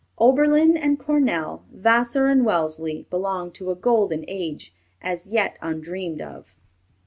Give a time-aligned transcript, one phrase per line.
[0.17, 6.55] Oberlin and Cornell, Vassar and Wellesley, belonged to a golden age as yet undreamed of.